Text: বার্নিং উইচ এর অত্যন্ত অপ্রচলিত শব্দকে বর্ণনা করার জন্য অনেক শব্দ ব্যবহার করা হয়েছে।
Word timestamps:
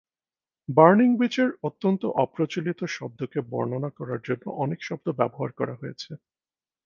বার্নিং 0.69 1.09
উইচ 1.19 1.35
এর 1.39 1.49
অত্যন্ত 1.63 2.01
অপ্রচলিত 2.23 2.79
শব্দকে 2.97 3.39
বর্ণনা 3.51 3.89
করার 3.97 4.19
জন্য 4.27 4.45
অনেক 4.63 4.79
শব্দ 4.83 5.05
ব্যবহার 5.19 5.49
করা 5.59 5.73
হয়েছে। 5.75 6.11